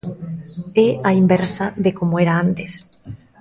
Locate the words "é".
0.85-0.89